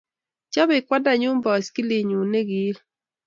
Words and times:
Chopei 0.53 0.85
kwandanyu 0.87 1.29
boskilinyu 1.43 2.19
ne 2.31 2.41
kiil 2.49 2.77